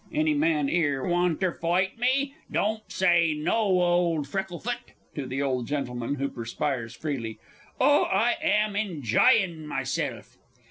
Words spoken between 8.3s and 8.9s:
am